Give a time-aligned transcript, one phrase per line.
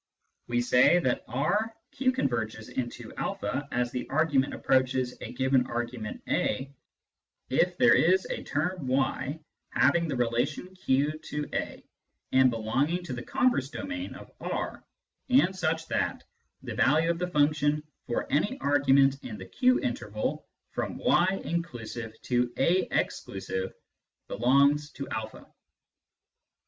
[0.47, 6.23] We say that R" Q converges into a as the argument approaches a given argument
[6.27, 6.73] a"
[7.51, 11.83] if there is a term y having the relation Q to a
[12.31, 14.83] and belonging to the converse domain of R
[15.29, 16.23] and such that
[16.63, 22.19] the value of the function for any argument in the Q interval from y (inclusive)
[22.23, 23.75] to a (exclusive)
[24.27, 25.45] belongs to a.